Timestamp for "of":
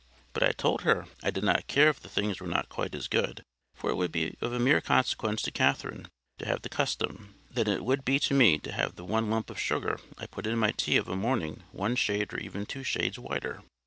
4.41-4.51, 9.51-9.59, 10.97-11.07